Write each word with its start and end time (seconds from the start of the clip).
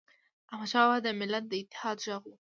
احمدشاه 0.53 0.85
بابا 0.87 0.97
د 1.05 1.07
ملت 1.19 1.43
د 1.47 1.53
اتحاد 1.61 1.97
ږغ 2.05 2.21
و. 2.25 2.31